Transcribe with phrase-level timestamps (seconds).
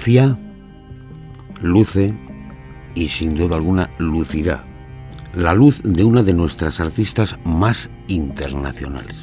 [0.00, 0.34] Lucía
[1.60, 2.14] luce
[2.94, 4.64] y sin duda alguna lucirá
[5.34, 9.18] la luz de una de nuestras artistas más internacionales.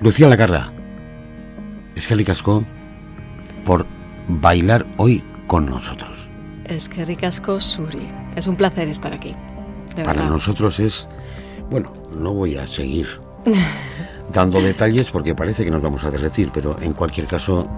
[0.00, 0.72] Lucía Lagarra,
[1.94, 2.64] es que ricasco
[3.66, 3.84] por
[4.28, 6.30] bailar hoy con nosotros.
[6.64, 8.08] Es que ricasco Suri.
[8.34, 9.34] Es un placer estar aquí.
[10.04, 11.06] Para nosotros es,
[11.70, 13.06] bueno, no voy a seguir
[14.32, 17.68] dando detalles porque parece que nos vamos a derretir, pero en cualquier caso,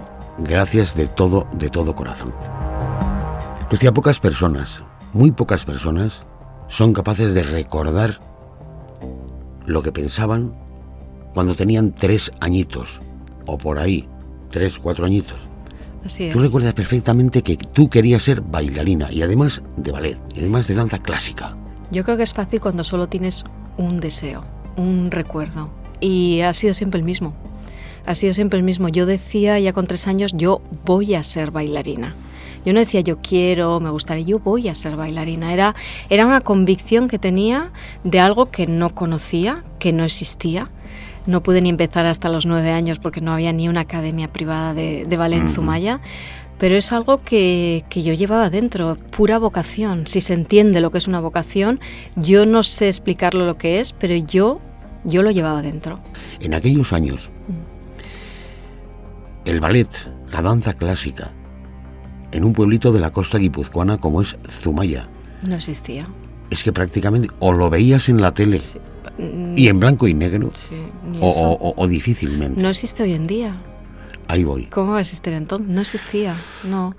[0.43, 2.33] gracias de todo, de todo corazón.
[3.69, 4.83] Lucía, pocas personas,
[5.13, 6.23] muy pocas personas,
[6.67, 8.19] son capaces de recordar
[9.65, 10.53] lo que pensaban
[11.33, 13.01] cuando tenían tres añitos,
[13.45, 14.05] o por ahí,
[14.49, 15.37] tres, cuatro añitos.
[16.05, 16.33] Así es.
[16.33, 20.75] Tú recuerdas perfectamente que tú querías ser bailarina y además de ballet, y además de
[20.75, 21.55] danza clásica.
[21.91, 23.43] Yo creo que es fácil cuando solo tienes
[23.77, 24.43] un deseo,
[24.77, 25.69] un recuerdo.
[25.99, 27.33] Y ha sido siempre el mismo.
[28.05, 28.89] Ha sido siempre el mismo.
[28.89, 32.15] Yo decía ya con tres años, yo voy a ser bailarina.
[32.65, 35.53] Yo no decía yo quiero, me gustaría, yo voy a ser bailarina.
[35.53, 35.75] Era,
[36.09, 37.71] era una convicción que tenía
[38.03, 40.69] de algo que no conocía, que no existía.
[41.25, 44.73] No pude ni empezar hasta los nueve años porque no había ni una academia privada
[44.73, 46.01] de, de ballet en Zumaya.
[46.57, 50.05] Pero es algo que, que, yo llevaba dentro, pura vocación.
[50.05, 51.79] Si se entiende lo que es una vocación,
[52.15, 54.61] yo no sé explicarlo lo que es, pero yo,
[55.03, 55.99] yo lo llevaba dentro.
[56.39, 57.31] En aquellos años,
[59.45, 59.87] el ballet,
[60.31, 61.31] la danza clásica,
[62.31, 65.07] en un pueblito de la costa guipuzcoana como es Zumaya.
[65.47, 66.07] No existía.
[66.49, 68.77] Es que prácticamente o lo veías en la tele Sí.
[69.55, 70.75] y en blanco y negro Sí,
[71.09, 71.39] ni o, eso.
[71.41, 72.61] o- o difícilmente.
[72.61, 73.55] No existe hoy en día.
[74.27, 74.65] Ahí voy.
[74.67, 75.67] ¿Cómo va a existir entonces?
[75.67, 76.95] No existía, no.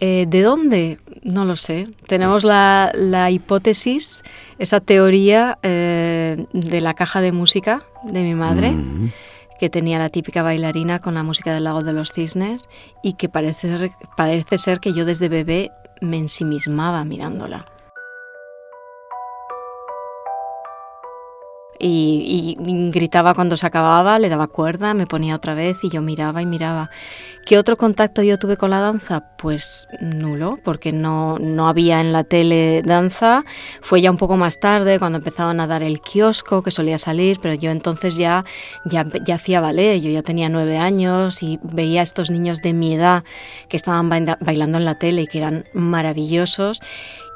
[0.00, 0.98] Eh, ¿De dónde?
[1.24, 1.88] No lo sé.
[2.06, 4.22] Tenemos la, la hipótesis,
[4.60, 9.10] esa teoría eh, de la caja de música de mi madre, Mm,
[9.58, 12.68] que tenía la típica bailarina con la música del lago de los cisnes
[13.02, 17.66] y que parece ser, parece ser que yo desde bebé me ensimismaba mirándola.
[21.80, 26.02] Y, y gritaba cuando se acababa, le daba cuerda, me ponía otra vez y yo
[26.02, 26.90] miraba y miraba.
[27.46, 29.36] ¿Qué otro contacto yo tuve con la danza?
[29.38, 33.44] Pues nulo, porque no, no había en la tele danza.
[33.80, 37.38] Fue ya un poco más tarde, cuando empezaban a dar el kiosco, que solía salir,
[37.40, 38.44] pero yo entonces ya,
[38.84, 42.72] ya, ya hacía ballet, yo ya tenía nueve años y veía a estos niños de
[42.72, 43.22] mi edad
[43.68, 46.80] que estaban baila- bailando en la tele y que eran maravillosos.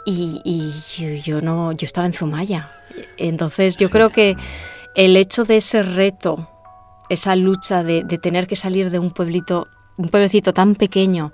[0.04, 2.70] Y, y yo, yo no, yo estaba en Zumaya.
[3.16, 4.36] Entonces yo creo que
[4.94, 6.48] el hecho de ese reto,
[7.08, 11.32] esa lucha de, de tener que salir de un pueblito, un pueblecito tan pequeño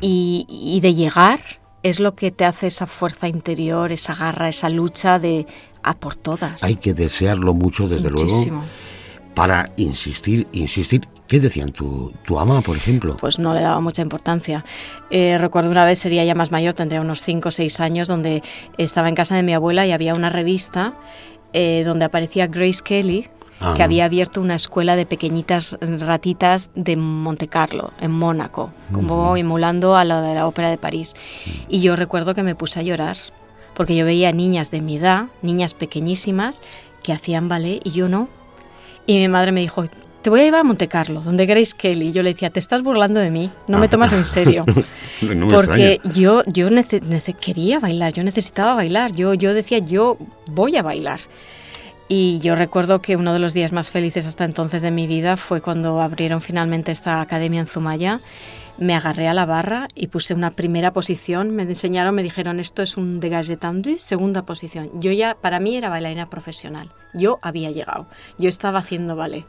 [0.00, 1.40] y, y de llegar
[1.82, 5.46] es lo que te hace esa fuerza interior, esa garra, esa lucha de
[5.82, 6.64] a por todas.
[6.64, 8.58] Hay que desearlo mucho, desde Muchísimo.
[8.58, 11.06] luego, para insistir, insistir.
[11.26, 13.16] ¿Qué decían tu, tu ama, por ejemplo?
[13.18, 14.64] pues no le daba mucha importancia.
[15.10, 18.42] Eh, recuerdo una vez, sería ya más mayor, tendría unos 5 o 6 años, donde
[18.78, 20.94] estaba en casa de mi abuela y había una revista
[21.52, 23.28] eh, donde aparecía Grace Kelly,
[23.58, 23.72] Ah.
[23.74, 29.96] que había abierto una escuela de pequeñitas ratitas de Monte Carlo, en Mónaco, como emulando
[29.96, 31.14] a la de la Ópera de París.
[31.66, 33.16] Y yo recuerdo que me puse a llorar,
[33.72, 36.60] porque yo veía niñas de mi edad, niñas pequeñísimas,
[37.02, 38.28] que hacían ballet y yo no.
[39.06, 39.86] Y mi madre me dijo,
[40.26, 42.10] te voy a llevar a Monte Carlo, donde Grace Kelly.
[42.10, 44.64] Yo le decía, te estás burlando de mí, no me tomas en serio.
[45.22, 46.14] No me Porque extraña.
[46.18, 50.18] yo, yo nece- nece- quería bailar, yo necesitaba bailar, yo, yo decía, yo
[50.50, 51.20] voy a bailar.
[52.08, 55.36] Y yo recuerdo que uno de los días más felices hasta entonces de mi vida
[55.36, 58.18] fue cuando abrieron finalmente esta academia en Zumaya.
[58.78, 61.52] Me agarré a la barra y puse una primera posición.
[61.54, 64.90] Me enseñaron, me dijeron, esto es un dégagé tendu, segunda posición.
[65.00, 66.90] Yo ya, para mí era bailarina profesional.
[67.14, 68.06] Yo había llegado.
[68.38, 69.46] Yo estaba haciendo ballet.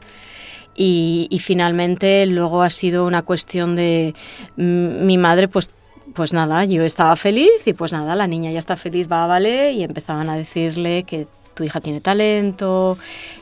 [0.80, 4.14] Y, y finalmente luego ha sido una cuestión de
[4.56, 5.74] mm, mi madre pues
[6.14, 9.72] pues nada, yo estaba feliz y pues nada, la niña ya está feliz, va ballet
[9.72, 12.96] y empezaban a decirle que tu hija tiene talento,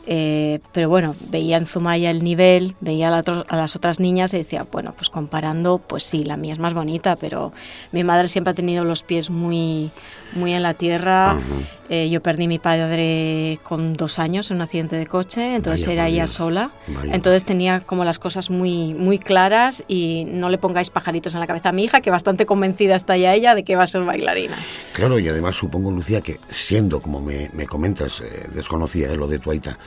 [0.07, 4.01] eh, pero bueno, veía en Zumaya el nivel, veía a, la otro- a las otras
[4.01, 7.53] niñas y decía, bueno, pues comparando, pues sí, la mía es más bonita, pero
[7.93, 9.91] mi madre siempre ha tenido los pies muy,
[10.35, 11.39] muy en la tierra.
[11.89, 15.93] Eh, yo perdí mi padre con dos años en un accidente de coche, entonces Vaya
[15.95, 16.71] era por ella sola.
[16.89, 17.15] Vaya.
[17.15, 21.47] Entonces tenía como las cosas muy, muy claras y no le pongáis pajaritos en la
[21.47, 24.03] cabeza a mi hija, que bastante convencida está ya ella de que va a ser
[24.05, 24.57] bailarina.
[24.93, 29.29] Claro, y además supongo, Lucía, que siendo, como me, me comentas, eh, desconocía eh, lo
[29.29, 29.79] de tu aita,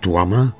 [0.00, 0.54] tu ama,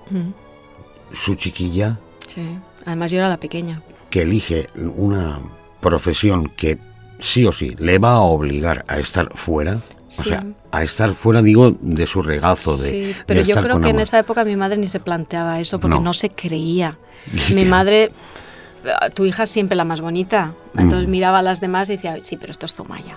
[1.12, 2.42] su chiquilla, Sí.
[2.84, 3.80] Además yo era la pequeña.
[4.10, 5.38] que elige una
[5.80, 6.76] profesión que
[7.20, 10.30] sí o sí le va a obligar a estar fuera, o Sí.
[10.30, 13.74] sea, a estar fuera, digo, de su regazo, de, sí, de pero yo estar creo
[13.76, 14.02] con que en ama.
[14.02, 16.02] esa época mi madre ni se planteaba eso porque No.
[16.02, 16.98] no, se creía.
[17.54, 18.10] Mi madre
[19.14, 20.54] tu hija es siempre la más bonita.
[20.76, 23.16] Entonces miraba a las demás y decía, sí, pero esto es Zumaya.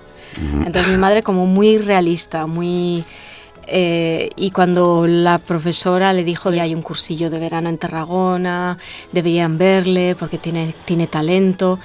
[0.65, 3.03] Entonces mi madre como muy realista, muy...
[3.67, 8.77] Eh, y cuando la profesora le dijo que hay un cursillo de verano en Tarragona,
[9.13, 11.79] deberían verle porque tiene, tiene talento,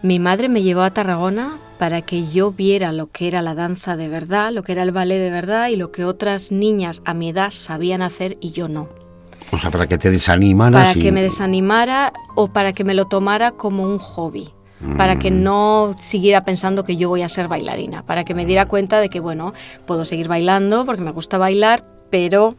[0.00, 3.96] mi madre me llevó a Tarragona para que yo viera lo que era la danza
[3.96, 7.14] de verdad, lo que era el ballet de verdad y lo que otras niñas a
[7.14, 8.88] mi edad sabían hacer y yo no.
[9.52, 10.88] O sea, para que te desanimaras.
[10.88, 14.48] Para que me desanimara o para que me lo tomara como un hobby.
[14.96, 15.42] Para que mm.
[15.42, 18.04] no siguiera pensando que yo voy a ser bailarina.
[18.04, 19.52] Para que me diera cuenta de que, bueno,
[19.86, 22.54] puedo seguir bailando porque me gusta bailar, pero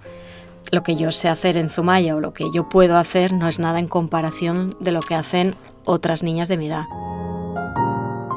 [0.72, 3.60] lo que yo sé hacer en Zumaya o lo que yo puedo hacer no es
[3.60, 5.56] nada en comparación de lo que hacen
[5.86, 6.84] otras niñas de mi edad.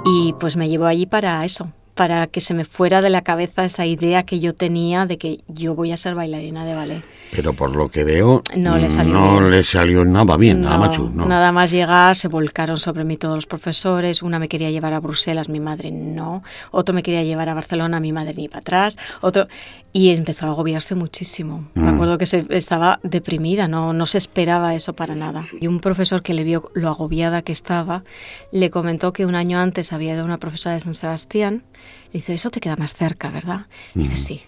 [0.05, 3.65] Y pues me llevó allí para eso, para que se me fuera de la cabeza
[3.65, 7.03] esa idea que yo tenía de que yo voy a ser bailarina de ballet.
[7.31, 11.11] Pero por lo que veo, no le salió, nada bien, nada macho.
[11.15, 14.23] Nada más llegar, se volcaron sobre mí todos los profesores.
[14.23, 16.43] Una me quería llevar a Bruselas, mi madre no.
[16.71, 18.99] Otro me quería llevar a Barcelona, mi madre ni para atrás.
[19.21, 19.47] Otro
[19.93, 21.69] y empezó a agobiarse muchísimo.
[21.75, 21.95] Me mm.
[21.95, 25.43] acuerdo que se, estaba deprimida, no, no se esperaba eso para nada.
[25.61, 28.03] Y un profesor que le vio lo agobiada que estaba,
[28.51, 31.63] le comentó que un año antes había ido una profesora de San Sebastián.
[32.13, 33.67] Dice, eso te queda más cerca, ¿verdad?
[33.95, 34.43] dice, sí.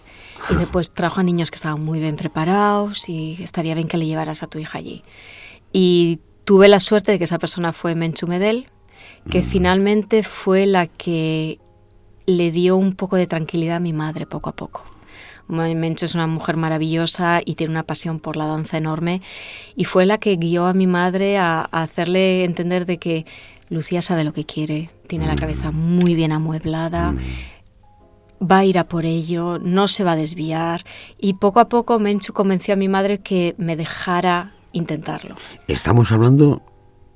[0.49, 4.05] Y después trajo a niños que estaban muy bien preparados y estaría bien que le
[4.05, 5.03] llevaras a tu hija allí.
[5.71, 8.67] Y tuve la suerte de que esa persona fue Menchu Medel,
[9.29, 9.43] que mm.
[9.43, 11.59] finalmente fue la que
[12.25, 14.83] le dio un poco de tranquilidad a mi madre poco a poco.
[15.47, 19.21] Menchu es una mujer maravillosa y tiene una pasión por la danza enorme
[19.75, 23.25] y fue la que guió a mi madre a, hacerle entender de que
[23.69, 27.11] Lucía sabe lo que quiere, tiene la cabeza muy bien amueblada.
[27.11, 27.19] Mm
[28.41, 30.83] va a ir a por ello, no se va a desviar
[31.19, 35.35] y poco a poco Menchu convenció a mi madre que me dejara intentarlo.
[35.67, 36.61] Estamos hablando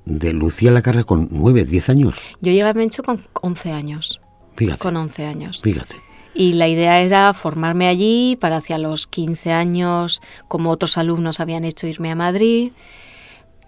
[0.06, 2.20] de Lucía Lacarra con 9, 10 años.
[2.40, 4.20] Yo llegué a Menchu con 11 años.
[4.56, 4.78] Fíjate.
[4.78, 5.60] Con 11 años.
[5.62, 5.96] Fíjate.
[6.32, 11.64] Y la idea era formarme allí para hacia los 15 años, como otros alumnos habían
[11.64, 12.72] hecho, irme a Madrid.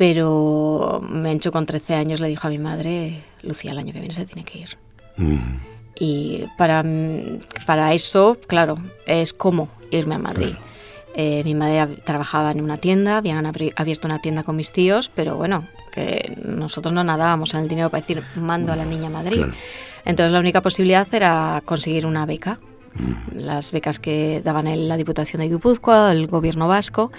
[0.03, 4.13] Pero Menchu con 13 años le dijo a mi madre, Lucía, el año que viene
[4.13, 4.71] se tiene que ir.
[5.17, 5.59] Mm.
[5.95, 6.85] Y para,
[7.67, 8.75] para eso, claro,
[9.07, 10.57] es como irme a Madrid.
[11.15, 15.37] Eh, mi madre trabajaba en una tienda, habían abierto una tienda con mis tíos, pero
[15.37, 19.11] bueno, que nosotros no nadábamos en el dinero para decir, mando a la niña a
[19.11, 19.45] Madrid.
[20.05, 22.59] Entonces la única posibilidad era conseguir una beca.
[22.95, 23.39] Mm.
[23.39, 27.11] Las becas que daban en la Diputación de Guipúzcoa, el gobierno vasco.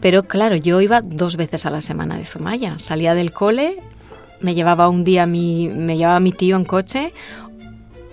[0.00, 2.78] Pero claro, yo iba dos veces a la semana de Zumaya.
[2.78, 3.82] Salía del cole,
[4.40, 7.12] me llevaba un día mi, me llevaba mi tío en coche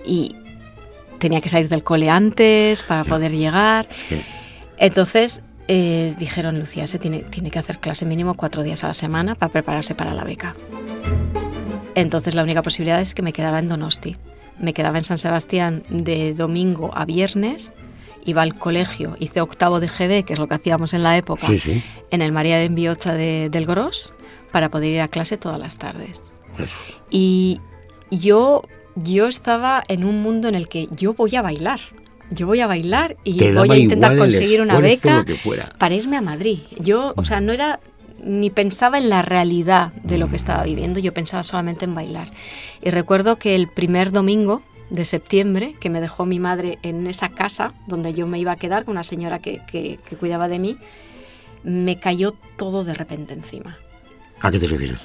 [0.04, 0.36] y
[1.18, 3.88] tenía que salir del cole antes para poder llegar.
[4.78, 8.94] Entonces eh, dijeron, Lucía, se tiene, tiene que hacer clase mínimo cuatro días a la
[8.94, 10.56] semana para prepararse para la beca.
[11.94, 14.16] Entonces la única posibilidad es que me quedara en Donosti.
[14.58, 17.74] Me quedaba en San Sebastián de domingo a viernes,
[18.24, 21.48] iba al colegio, hice octavo de GB, que es lo que hacíamos en la época,
[22.10, 24.12] en el María de Enviocha de, del Gros,
[24.52, 26.32] para poder ir a clase todas las tardes.
[27.10, 27.60] Y
[28.10, 28.62] yo
[28.96, 31.80] yo estaba en un mundo en el que yo voy a bailar.
[32.30, 35.24] Yo voy a bailar y voy a intentar conseguir una beca
[35.78, 36.58] para irme a Madrid.
[36.80, 37.78] Yo, o sea, no era
[38.22, 42.28] ni pensaba en la realidad de lo que estaba viviendo, yo pensaba solamente en bailar.
[42.82, 47.30] Y recuerdo que el primer domingo de septiembre, que me dejó mi madre en esa
[47.30, 50.58] casa donde yo me iba a quedar con una señora que, que, que cuidaba de
[50.58, 50.78] mí,
[51.64, 53.78] me cayó todo de repente encima.
[54.40, 55.00] ¿A qué te refieres?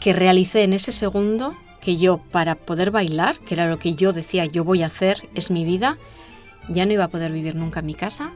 [0.00, 4.12] Que realicé en ese segundo que yo para poder bailar, que era lo que yo
[4.12, 5.98] decía yo voy a hacer, es mi vida,
[6.68, 8.32] ya no iba a poder vivir nunca en mi casa,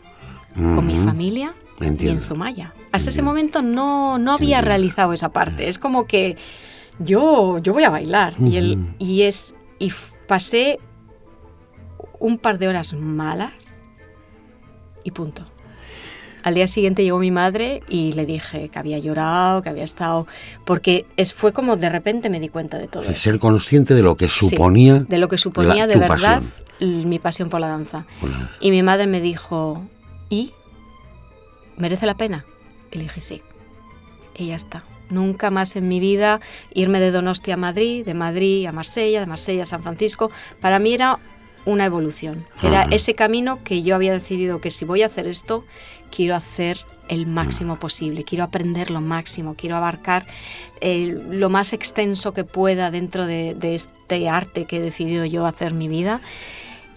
[0.54, 2.74] con mi familia y en Zumaya.
[2.92, 5.68] Hasta ese momento no, no había realizado esa parte.
[5.68, 6.36] Es como que
[6.98, 8.34] yo, yo voy a bailar.
[8.38, 9.92] y, el, y, es, y
[10.26, 10.78] pasé
[12.18, 13.78] un par de horas malas
[15.04, 15.44] y punto.
[16.42, 20.26] Al día siguiente llegó mi madre y le dije que había llorado, que había estado,
[20.64, 23.02] porque es, fue como de repente me di cuenta de todo.
[23.12, 25.00] Ser consciente de lo que suponía.
[25.00, 26.42] de lo que suponía de verdad
[26.80, 28.06] mi pasión por la danza.
[28.60, 29.82] Y mi madre me dijo,
[30.28, 30.52] ¿y?
[31.80, 32.44] ¿Merece la pena?
[32.92, 33.42] Y le dije, sí.
[34.36, 34.84] Y ya está.
[35.08, 36.40] Nunca más en mi vida
[36.72, 40.30] irme de Donostia a Madrid, de Madrid a Marsella, de Marsella a San Francisco.
[40.60, 41.18] Para mí era
[41.64, 42.46] una evolución.
[42.62, 45.64] Era ese camino que yo había decidido que si voy a hacer esto,
[46.10, 50.26] quiero hacer el máximo posible, quiero aprender lo máximo, quiero abarcar
[50.80, 55.74] eh, lo más extenso que pueda dentro de, este arte que he decidido yo hacer
[55.74, 56.20] mi vida.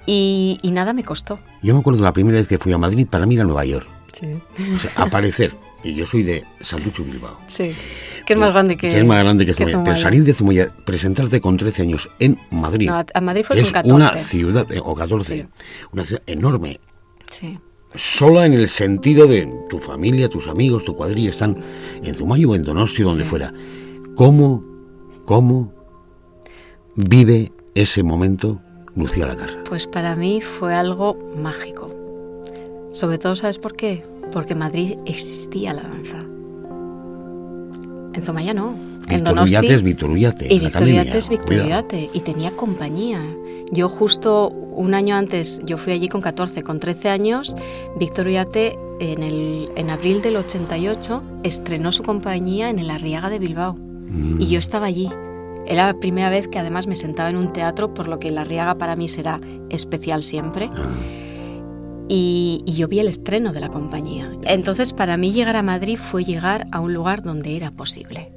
[0.06, 1.40] Y, nada me costó.
[1.62, 3.88] Yo me acuerdo la primera vez que fui a Madrid, para mí era Nueva York.
[4.13, 4.39] Sí.
[4.96, 7.39] aparecer y yo soy de Santucho Bilbao.
[7.48, 7.74] Sí,
[8.25, 9.84] que es más grande que, que es más grande que Zumaya.
[9.84, 13.62] Pero salir de Zumaya, presentarte con 13 años en Madrid, No, a Madrid fue que
[13.63, 13.93] con es 14.
[13.96, 15.48] una ciudad, eh, o 14, Sí.
[15.91, 16.79] una ciudad enorme,
[17.27, 17.60] Sí.
[17.96, 21.58] sola en el sentido de tu familia, tus amigos, tu cuadrilla están
[22.03, 23.29] en Zumayo o en Donosti, donde Sí.
[23.29, 23.53] fuera.
[24.15, 24.63] ¿Cómo,
[25.25, 25.74] cómo
[26.96, 28.62] vive ese momento
[28.96, 29.63] Lucía Lacarra?
[29.65, 31.89] Pues para mí fue algo mágico.
[32.94, 34.04] Sobre todo, ¿sabes por qué?
[34.32, 36.20] Porque en Madrid existía la danza.
[38.14, 38.76] En Zumaya no.
[39.10, 39.56] En Donosti.
[39.56, 41.30] Es Víctor Ullate, Y es
[42.14, 43.20] y tenía compañía.
[43.72, 47.56] Yo justo un año antes, yo fui allí con 14, con 13 años,
[48.00, 53.40] Víctor Ullate en, el, en abril del 88 estrenó su compañía en el Arriaga de
[53.40, 53.74] Bilbao.
[53.74, 54.40] Mm.
[54.40, 55.10] Y yo estaba allí.
[55.66, 58.38] Era la primera vez que además me sentaba en un teatro, por lo que el
[58.38, 60.70] Arriaga para mí será especial siempre.
[60.76, 60.92] Ah,
[62.10, 64.30] Y, y yo vi el estreno de la compañía.
[64.44, 68.32] Entonces, para mí llegar a Madrid fue llegar a un lugar donde era posible.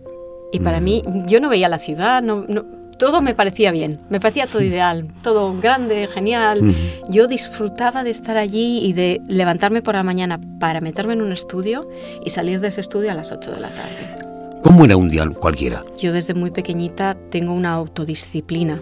[0.53, 2.65] Y para mí, yo no veía la ciudad, no, no-
[2.99, 6.63] todo me parecía bien, me parecía todo ideal, todo grande, genial.
[6.69, 6.75] Ujú.
[7.11, 11.33] Yo disfrutaba de estar allí y de levantarme por la mañana para meterme en un
[11.33, 11.89] estudio
[12.25, 14.61] y salir de ese estudio a las 8 de la tarde.
[14.63, 15.83] ¿Cómo era un día cualquiera?
[15.99, 18.81] Yo desde muy pequeñita tengo una autodisciplina.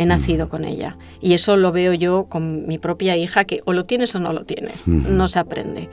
[0.00, 0.96] He nacido con ella.
[1.20, 4.32] Y eso lo veo yo con mi propia hija, que o lo tienes o no
[4.32, 4.88] lo tienes.
[4.88, 5.90] No se aprende.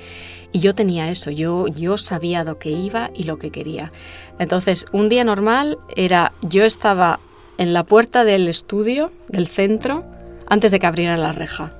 [0.54, 1.30] Y yo tenía eso.
[1.30, 3.92] Yo, yo sabía lo que iba y lo que quería.
[4.40, 7.20] Entonces, un día normal era, yo estaba
[7.58, 10.06] en la puerta del estudio, del centro,
[10.48, 11.74] antes de que abrieran la reja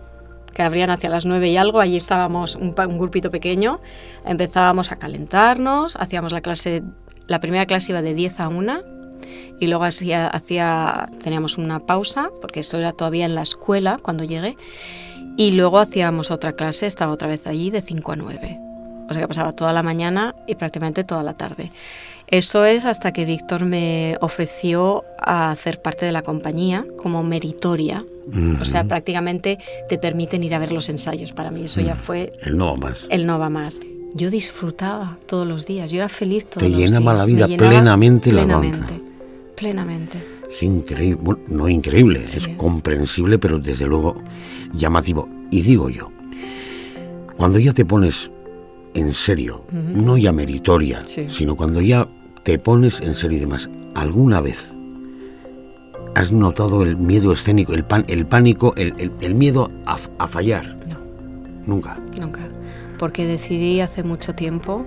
[0.54, 3.80] que abrían hacia las nueve y algo, allí estábamos un, un grupito pequeño,
[4.26, 6.82] empezábamos a calentarnos, hacíamos la clase,
[7.28, 8.97] la primera clase iba de 10 a 1
[9.60, 14.24] y luego hacía, hacía, teníamos una pausa, porque eso era todavía en la escuela cuando
[14.24, 14.56] llegué,
[15.38, 18.60] y luego hacíamos otra clase, estaba otra vez allí de 5 a 9.
[19.10, 21.72] O sea que pasaba toda la mañana y prácticamente toda la tarde.
[22.28, 28.04] Eso es hasta que Víctor me ofreció a hacer parte de la compañía como meritoria.
[28.60, 31.32] O sea, prácticamente te permiten ir a ver los ensayos.
[31.32, 33.06] Para mí eso ya fue El no más.
[33.10, 33.80] el no va más.
[34.14, 37.18] Yo disfrutaba todos los días, yo era feliz todos Te los llenaba días.
[37.20, 38.88] la vida Me llenaba plenamente la danza.
[39.58, 40.18] Plenamente.
[40.50, 42.38] Es increíble, bueno, no increíble, Sí.
[42.38, 44.16] es comprensible, pero desde luego
[44.74, 45.28] llamativo.
[45.52, 46.12] Y digo yo,
[47.36, 48.32] cuando ya te pones
[48.94, 51.26] en serio, no ya meritoria, Sí.
[51.30, 52.08] sino cuando ya
[52.44, 54.72] te pones en serio y demás, ¿alguna vez
[56.16, 60.28] has notado el miedo escénico, el, pan, el pánico, el, el- el miedo a, a
[60.28, 60.78] fallar?
[60.88, 60.98] No.
[61.66, 62.00] Nunca.
[62.20, 62.40] Nunca.
[62.98, 64.86] Porque decidí hace mucho tiempo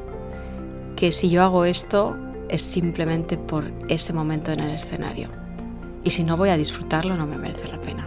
[0.96, 2.16] que si yo hago esto
[2.50, 5.28] es simplemente por ese momento en el escenario.
[6.04, 8.06] Y si no voy a disfrutarlo no me merece la pena.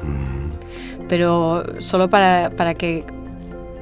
[1.08, 3.06] Pero solo para, para que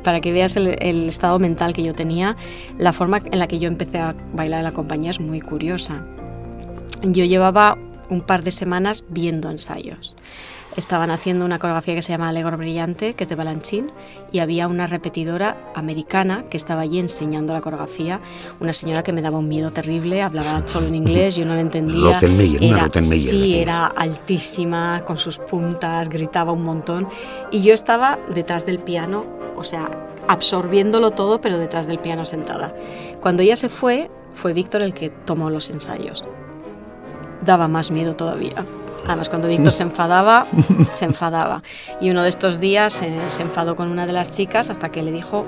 [0.03, 2.35] para que veas el, el estado mental que yo tenía,
[2.79, 6.03] la forma en la que yo empecé a bailar en la compañía es muy curiosa.
[7.03, 7.77] Yo llevaba
[8.09, 10.15] un par de semanas viendo ensayos.
[10.77, 13.91] Estaban haciendo una coreografía que se llama Alegro Brillante, que es de Balanchín,
[14.31, 18.21] y había una repetidora americana que estaba allí enseñando la coreografía.
[18.61, 21.61] Una señora que me daba un miedo terrible, hablaba solo en inglés, yo no la
[21.61, 22.13] entendía.
[22.13, 27.05] Rottenmeier, una Era- Rottenmeier, Sí, era altísima, con sus puntas, gritaba un montón.
[27.51, 29.25] Y yo estaba detrás del piano,
[29.57, 29.89] o sea,
[30.29, 32.73] absorbiéndolo todo, pero detrás del piano sentada.
[33.19, 36.25] Cuando ella se fue, fue Víctor el que tomó los ensayos.
[37.41, 38.65] Daba más miedo todavía.
[39.07, 40.45] Además, cuando Víctor se enfadaba,
[40.93, 41.63] se enfadaba.
[41.99, 45.01] Y uno de estos días eh, se enfadó con una de las chicas hasta que
[45.03, 45.45] le dijo,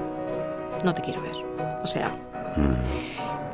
[0.83, 1.35] no te quiero ver.
[1.83, 2.11] O sea,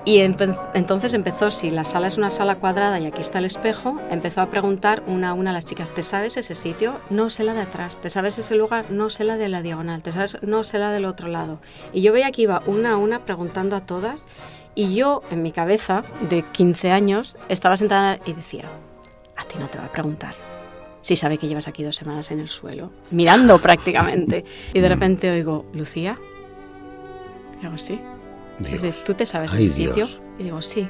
[0.05, 3.45] y empe- entonces empezó, si la sala es una sala cuadrada y aquí está el
[3.45, 6.95] espejo, empezó a preguntar una a una a las chicas, ¿te sabes ese sitio?
[7.09, 7.99] No sé la de atrás.
[7.99, 8.85] ¿Te sabes ese lugar?
[8.89, 10.01] No sé la de la diagonal.
[10.01, 10.37] ¿Te sabes?
[10.41, 11.59] No sé la del otro lado.
[11.93, 14.27] Y yo veía que iba una a una preguntando a todas
[14.75, 18.63] y yo en mi cabeza de 15 años estaba sentada y decía,
[19.39, 20.33] a ti no te va a preguntar.
[21.01, 24.43] Si sabe que llevas aquí dos semanas en el suelo, mirando prácticamente.
[24.73, 26.17] Y de repente oigo, Lucía.
[27.61, 27.99] Y hago, sí.
[28.59, 28.81] Dios.
[28.81, 29.93] Dice, ¿tú te sabes Ay, ese sitio?
[29.93, 30.21] Dios.
[30.37, 30.87] Y digo, sí.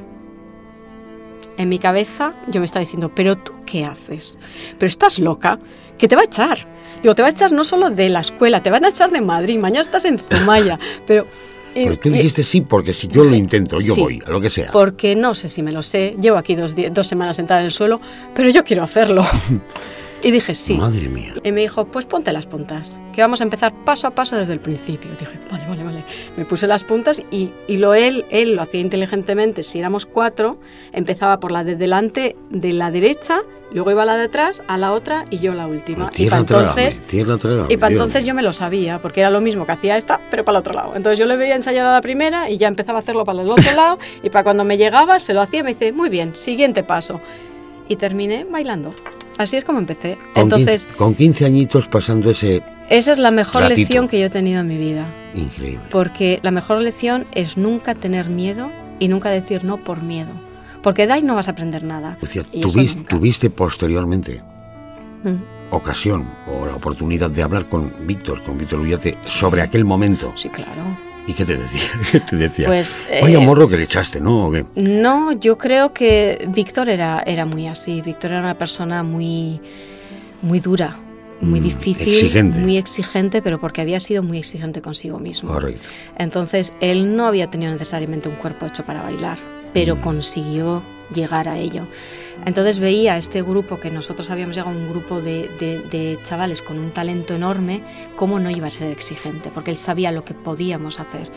[1.58, 4.39] En mi cabeza yo me estaba diciendo, ¿pero tú qué haces?
[4.77, 5.60] ¿Pero estás loca?
[5.98, 6.58] Que te va a echar.
[7.01, 9.22] Digo, te va a echar no solo de la escuela, te van a echar de
[9.22, 10.79] Madrid, mañana estás en Zumaya.
[11.06, 11.27] Pero...
[11.74, 14.50] Pero tú dijiste sí, porque si yo lo intento, yo sí, voy, a lo que
[14.50, 14.72] sea.
[14.72, 17.72] Porque no sé si me lo sé, llevo aquí dos, dos semanas sentada en el
[17.72, 18.00] suelo,
[18.34, 19.26] pero yo quiero hacerlo.
[20.24, 20.76] y dije, sí.
[20.76, 21.34] Madre mía.
[21.44, 24.54] Y me dijo, pues ponte las puntas, que vamos a empezar paso a paso desde
[24.54, 25.10] el principio.
[25.14, 26.04] Y dije, vale, vale, vale.
[26.38, 29.64] Me puse las puntas y, y lo él, él lo hacía inteligentemente.
[29.64, 30.60] Si éramos cuatro,
[30.92, 34.94] empezaba por la de delante de la derecha Luego iba la de atrás, a la
[34.94, 36.10] otra y yo la última.
[36.10, 38.02] Tierra y para entonces, tierra trágame, y para Dios.
[38.02, 40.62] entonces yo me lo sabía, porque era lo mismo que hacía esta, pero para el
[40.62, 40.94] otro lado.
[40.96, 43.50] Entonces yo le veía ensayar a la primera y ya empezaba a hacerlo para el
[43.50, 44.00] otro lado.
[44.24, 47.22] Y para cuando me llegaba, se lo hacía y me dice, muy bien, siguiente paso.
[47.88, 48.92] Y terminé bailando.
[49.38, 50.18] Así es como empecé.
[50.34, 53.78] Con Entonces, 15, con 15 añitos pasando ese esa es la mejor Ratito.
[53.78, 55.06] lección que yo he tenido en mi vida.
[55.36, 55.80] increíble.
[55.92, 60.32] Porque la mejor lección es nunca tener miedo y nunca decir no por miedo.
[60.82, 62.18] Porque de ahí no vas a aprender nada.
[63.10, 64.42] Tuviste posteriormente
[65.24, 65.36] Mm.
[65.76, 70.32] ocasión o la oportunidad de hablar con Víctor, con Víctor Ullate, sobre aquel momento.
[70.36, 70.72] Sí, claro.
[71.28, 71.82] ¿Y qué te decía?
[72.12, 72.66] ¿Qué te decía?
[72.68, 74.48] Pues, Vaya eh, morro que le echaste, ¿no?
[74.48, 74.66] ¿O qué?
[74.76, 78.02] No, yo creo que Víctor era, era muy así.
[78.02, 79.60] Víctor era una persona muy,
[80.42, 80.96] muy dura,
[81.42, 82.58] muy Mm, difícil, exigente.
[82.60, 85.52] muy exigente, pero porque había sido muy exigente consigo mismo.
[85.52, 85.82] Correcto.
[86.18, 89.38] Entonces, él no había tenido necesariamente un cuerpo hecho para bailar,
[89.74, 90.82] pero consiguió
[91.14, 91.84] llegar a ello.
[92.46, 96.62] Entonces veía a este grupo, que nosotros habíamos llegado un grupo de, de- de chavales
[96.62, 97.84] con un talento enorme,
[98.16, 101.30] cómo no iba a ser exigente, porque él sabía lo que podíamos hacer.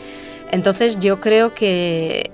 [0.51, 2.31] Entonces yo creo que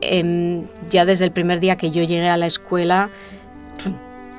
[0.00, 3.10] em, ya desde el primer día que yo llegué a la escuela,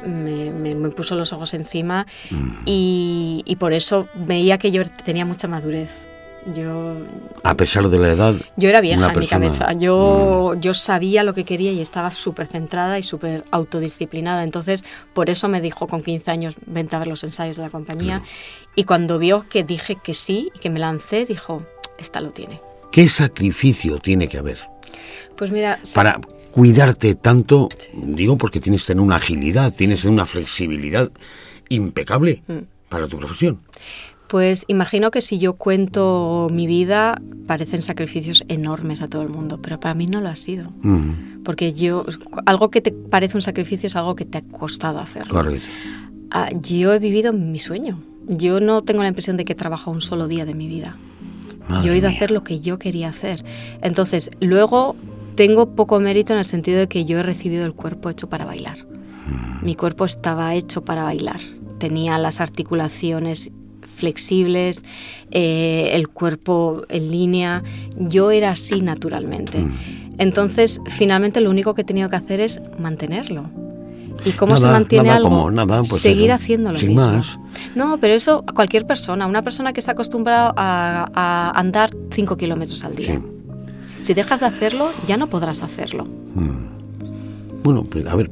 [0.05, 2.51] me, me- me puso los ojos encima Mm.
[2.65, 6.08] y, y por eso veía que yo tenía mucha madurez.
[6.55, 6.95] Yo,
[7.43, 9.73] A pesar de la edad, yo era vieja en mi persona- cabeza.
[9.73, 14.43] Yo, yo sabía lo que quería y estaba súper centrada y súper autodisciplinada.
[14.43, 17.69] Entonces, por eso me dijo con 15 años, vente a ver los ensayos de la
[17.69, 18.23] compañía.
[18.75, 21.63] Y cuando vio que dije que sí y que me lancé, dijo,
[21.97, 22.61] esta lo tiene.
[22.91, 24.57] ¿qué sacrificio tiene que haber
[25.37, 26.19] Pues mira, sí, para
[26.49, 27.69] cuidarte tanto?
[27.93, 31.11] Digo porque tienes que tener una agilidad, tienes que tener una flexibilidad
[31.69, 32.57] impecable Mm.
[32.89, 33.59] para tu profesión.
[34.29, 39.59] Pues imagino que si yo cuento mi vida, parecen sacrificios enormes a todo el mundo,
[39.59, 40.71] pero para mí no lo ha sido.
[41.43, 42.05] Porque yo,
[42.45, 45.27] algo que te parece un sacrificio es algo que te ha costado hacer.
[45.27, 45.65] correcto.
[46.29, 47.99] Ah, yo he vivido mi sueño.
[48.27, 50.95] Yo no tengo la impresión de que he trabajado un solo día de mi vida.
[51.67, 53.43] Madre yo he ido a hacer lo que yo quería hacer.
[53.81, 54.95] Entonces, luego
[55.33, 58.45] tengo poco mérito en el sentido de que yo he recibido el cuerpo hecho para
[58.45, 58.77] bailar.
[58.85, 59.65] Mm.
[59.65, 61.39] Mi cuerpo estaba hecho para bailar.
[61.79, 63.51] Tenía las articulaciones
[63.99, 64.83] flexibles,
[65.31, 67.63] eh, el cuerpo en línea.
[67.97, 69.59] Yo era así naturalmente.
[69.59, 69.73] Mm.
[70.17, 73.43] Entonces, finalmente lo único que he tenido que hacer es mantenerlo.
[74.25, 75.29] ¿Y cómo se mantiene nada algo?
[75.29, 77.05] como nada, pues Seguir haciendo lo sin mismo.
[77.05, 77.39] más.
[77.73, 82.35] No, pero eso a cualquier persona, una persona que está acostumbrada a, a andar 5
[82.35, 83.13] kilómetros al día.
[83.15, 83.19] Sí.
[84.01, 86.05] Si dejas de hacerlo, ya no podrás hacerlo.
[86.35, 87.63] Mm.
[87.63, 88.29] Bueno, pues a ver,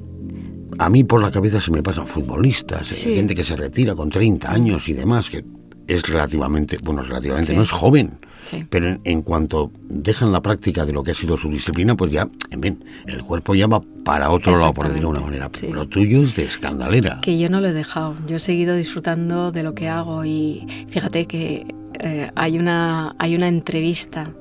[0.80, 3.16] a mí por la cabeza se me pasan futbolistas, eh, Sí.
[3.16, 5.44] gente que se retira con 30 años y demás, que
[5.88, 7.56] es relativamente, bueno, relativamente, Sí.
[7.58, 8.66] no es joven, Sí.
[8.70, 12.12] pero en, en cuanto dejan la práctica de lo que ha sido su disciplina, pues
[12.12, 15.50] ya, en fin, el cuerpo ya va para otro lado, por decirlo de una manera.
[15.50, 15.74] Pero sí.
[15.74, 17.20] lo tuyo es de escandalera.
[17.22, 18.16] Que yo no lo he dejado.
[18.28, 21.66] Yo he seguido disfrutando de lo que hago y fíjate que
[22.00, 24.34] eh, hay, una, hay una entrevista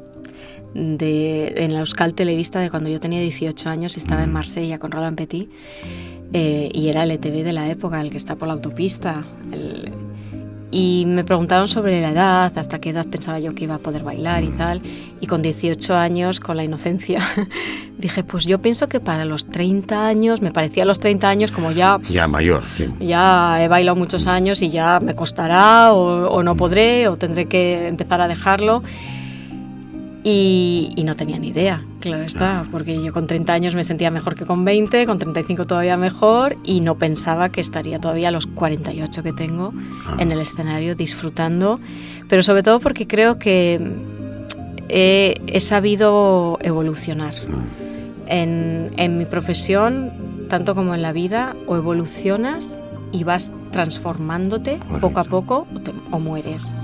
[0.75, 4.79] de, en la Euskal Televista de cuando yo tenía 18 años y estaba en Marsella
[4.79, 5.51] con Roland Petit
[6.33, 9.25] eh, y era el ETV de la época, el que está por la autopista.
[9.53, 9.93] el-
[10.73, 14.03] y me preguntaron sobre la edad, hasta qué edad pensaba yo que iba a poder
[14.03, 14.83] bailar y tal.
[15.21, 17.21] Y con 18 años, con la inocencia,
[17.99, 21.53] dije, pues yo pienso que para los 30 años, me parecía a los 30 años
[21.53, 22.89] como ya Ya mayor, sí.
[23.01, 27.47] ya he bailado muchos años y ya me costará o, o no podré o tendré
[27.47, 28.83] que empezar a dejarlo.
[30.29, 34.11] Y, y no tenía ni idea, claro está, porque yo con 30 años me sentía
[34.11, 38.31] mejor que con 20, con 35 todavía mejor y no pensaba que estaría todavía a
[38.33, 39.73] los 48 que tengo
[40.19, 41.79] en el escenario disfrutando,
[42.29, 43.81] pero sobre todo porque creo que
[44.89, 47.35] he, he sabido evolucionar.
[48.27, 50.11] En, en mi profesión,
[50.49, 52.81] tanto como en la vida, o evolucionas
[53.13, 56.75] y vas transformándote poco a poco o, te- o mueres.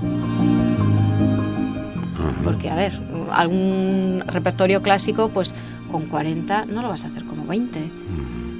[2.45, 2.93] Porque, a ver,
[3.33, 5.53] algún repertorio clásico, pues
[5.91, 7.79] con 40 no lo vas a hacer como 20.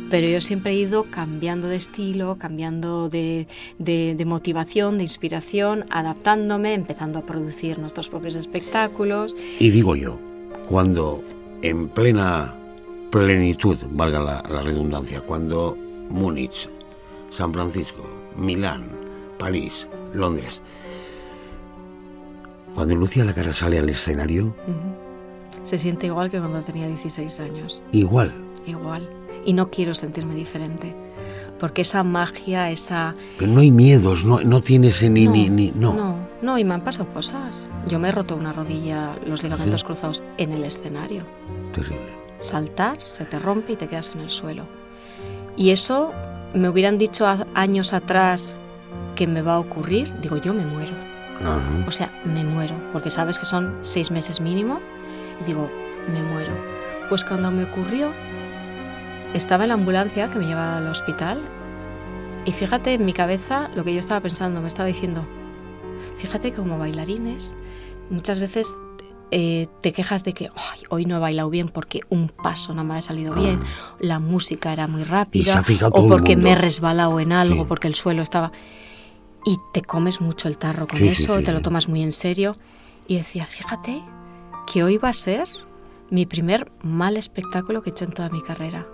[0.10, 3.48] Pero yo siempre he ido cambiando de estilo, cambiando de,
[3.80, 9.36] de- de motivación, de inspiración, adaptándome, empezando a producir nuestros propios espectáculos.
[9.60, 10.20] Y digo yo,
[10.68, 11.24] cuando
[11.64, 12.54] en plena
[13.10, 15.76] plenitud, valga la, la redundancia, cuando
[16.10, 16.70] Múnich,
[17.32, 18.04] San Francisco,
[18.36, 18.84] Milán,
[19.40, 20.62] París, Londres,
[22.76, 25.04] cuando Lucía la cara sale al escenario, Ujú.
[25.64, 27.82] Se siente igual que cuando tenía 16 años.
[27.94, 28.34] igual.
[28.66, 29.10] Igual.
[29.46, 30.94] Y no quiero sentirme diferente.
[31.60, 33.16] Porque esa magia, esa...
[33.38, 35.94] Pero no hay miedos, no, no tienes ni, no, ni, ni- no.
[35.94, 37.70] no, no, y me han pasado cosas.
[37.88, 39.86] Yo me he roto una rodilla, los ligamentos ¿Sí?
[39.86, 41.24] cruzados en el escenario.
[41.72, 42.12] Terrible.
[42.42, 44.66] Saltar, se te rompe y te quedas en el suelo.
[45.56, 46.12] Y eso
[46.54, 48.60] me hubieran dicho años atrás
[49.16, 50.94] que me va a ocurrir, digo, yo me muero.
[51.88, 54.80] O sea, me muero, porque sabes que son seis meses mínimo,
[55.42, 55.70] y digo,
[56.12, 56.54] me muero.
[57.10, 58.12] Pues cuando me ocurrió,
[59.34, 61.42] estaba en la ambulancia que me lleva al hospital,
[62.46, 65.26] y fíjate en mi cabeza lo que yo estaba pensando, me estaba diciendo,
[66.18, 67.56] fíjate como bailarines,
[68.10, 68.76] muchas veces
[69.32, 70.52] eh, te quejas de que
[70.90, 73.96] hoy no he bailado bien porque un paso no me ha salido bien, ah.
[74.00, 78.22] la música era muy rápida, o porque me he resbalado en algo, porque el suelo
[78.22, 78.52] estaba...
[79.46, 82.56] Y te comes mucho el tarro con eso, te lo tomas muy en serio.
[83.08, 84.02] Y decía, fíjate
[84.72, 85.48] que hoy va a ser
[86.10, 88.88] mi primer mal espectáculo que he hecho en toda mi carrera.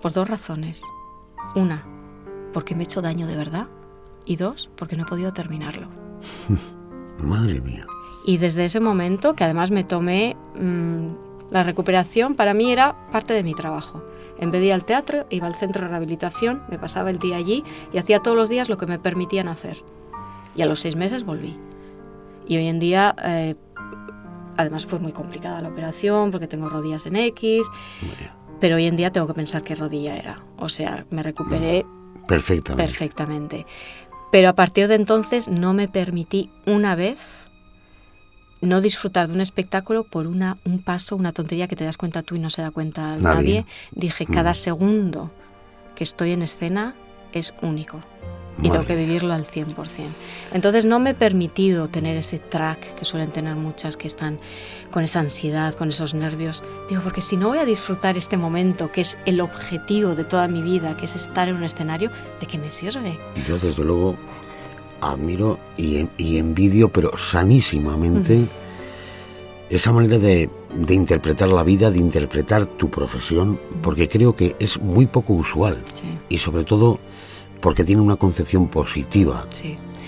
[0.00, 0.82] Por dos razones.
[1.54, 1.86] Una,
[2.52, 3.68] porque me he hecho daño de verdad.
[4.24, 5.88] Y dos, porque no he podido terminarlo.
[7.18, 7.86] Madre mía.
[8.24, 11.08] Y desde ese momento, que además me tomé mm,
[11.50, 14.02] la recuperación, para mí era parte de mi trabajo.
[14.38, 17.36] En vez de ir al teatro, iba al centro de rehabilitación, me pasaba el día
[17.36, 19.78] allí y hacía todos los días lo que me permitían hacer.
[20.54, 21.56] Y a los seis meses volví.
[22.46, 23.54] Y hoy en día, eh,
[24.56, 27.66] además fue muy complicada la operación porque tengo rodillas en X,
[28.60, 30.42] pero hoy en día tengo que pensar qué rodilla era.
[30.58, 31.86] O sea, me recuperé
[32.26, 32.84] perfectamente.
[32.84, 33.66] perfectamente.
[34.30, 37.41] Pero a partir de entonces no me permití una vez
[38.62, 42.22] no disfrutar de un espectáculo por una, un paso, una tontería que te das cuenta
[42.22, 43.66] tú y no se da cuenta nadie.
[43.90, 44.54] Dije, cada mm.
[44.54, 45.30] segundo
[45.94, 46.94] que estoy en escena
[47.32, 48.00] es único
[48.58, 49.74] y tengo que vivirlo al 100%.
[50.52, 54.38] Entonces no me he permitido tener ese track que suelen tener muchas que están
[54.90, 56.62] con esa ansiedad, con esos nervios.
[56.88, 60.48] Digo, porque si no voy a disfrutar este momento, que es el objetivo de toda
[60.48, 63.18] mi vida, que es estar en un escenario, ¿de qué me sirve?
[63.48, 64.16] Yo desde luego
[65.02, 66.06] admiro y,
[66.38, 68.46] envidio, pero sanísimamente,
[69.68, 70.48] esa manera de,
[70.88, 75.82] interpretar la vida, de interpretar tu profesión, porque creo que es muy poco usual.
[76.28, 76.98] Y sobre todo
[77.60, 79.46] porque tiene una concepción positiva,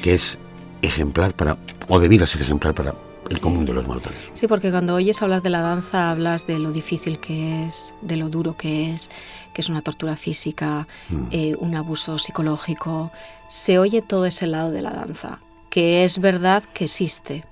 [0.02, 0.38] que es
[0.82, 2.94] ejemplar para, o debiera ser ejemplar para
[3.30, 4.18] el común de los mortales.
[4.34, 8.16] Sí, porque cuando oyes hablar de la danza hablas de lo difícil que es, de
[8.16, 9.10] lo duro que es,
[9.52, 11.26] que es una tortura física, mm.
[11.30, 13.10] eh, un abuso psicológico.
[13.48, 17.44] Se oye todo ese lado de la danza, que es verdad que existe.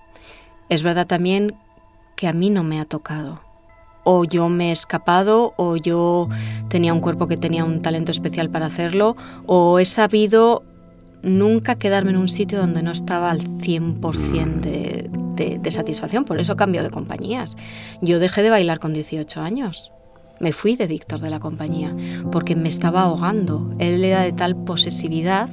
[0.69, 1.55] Es verdad también
[2.17, 3.41] que a mí no me ha tocado.
[4.05, 6.29] O yo me he escapado, o yo
[6.69, 10.65] tenía un cuerpo que tenía un talento especial para hacerlo, o he sabido
[11.23, 16.25] nunca quedarme en un sitio donde no estaba al 100% de, de, satisfacción.
[16.25, 17.57] Por eso cambio de compañías.
[18.01, 19.93] Yo dejé de bailar con 18 años.
[20.41, 21.95] Me fui de Víctor de la compañía
[22.33, 23.73] porque me estaba ahogando.
[23.79, 25.49] Él era de tal posesividad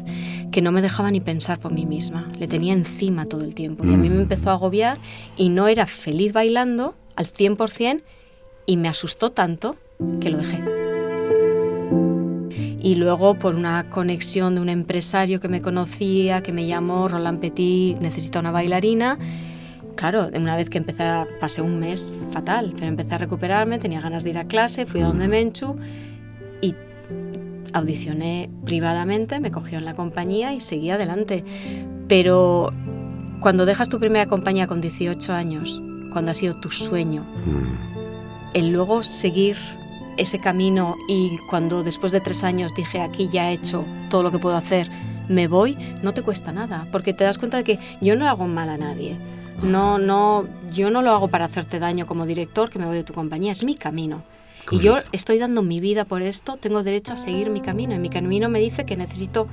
[0.52, 2.28] que no me dejaba ni pensar por mí misma.
[2.40, 3.86] Le tenía encima todo el tiempo.
[3.86, 4.22] Y a mí me mm.
[4.22, 4.98] empezó a agobiar
[5.38, 8.02] y no era feliz bailando al 100%
[8.66, 9.76] y me asustó tanto
[10.20, 10.79] que lo dejé
[12.82, 17.40] y luego por una conexión de un empresario que me conocía, que me llamó, Roland
[17.40, 19.18] Petit, necesita una bailarina.
[19.96, 24.00] Claro, una vez que empecé, a, pasé un mes fatal, pero empecé a recuperarme, tenía
[24.00, 25.76] ganas de ir a clase, fui a donde Menchu
[26.62, 26.74] y
[27.74, 31.44] audicioné privadamente, me cogió en la compañía y seguí adelante.
[32.08, 32.72] Pero
[33.42, 35.82] cuando dejas tu primera compañía con 18 años,
[36.14, 38.56] cuando ha sido tu sueño, mm.
[38.56, 39.58] el luego seguir
[40.20, 44.32] ese camino y cuando después de tres años dije aquí ya he hecho todo lo
[44.32, 44.90] que puedo hacer,
[45.28, 48.48] me voy, no te cuesta nada, porque te das cuenta de que yo no hago
[48.48, 49.18] mal a nadie.
[49.62, 53.04] No, no, yo no lo hago para hacerte daño como director que me voy de
[53.04, 54.24] tu compañía, es mi camino.
[54.72, 57.96] Y yo estoy dando mi vida por esto, tengo derecho a seguir mi camino.
[57.96, 59.48] Y mi camino me dice que necesito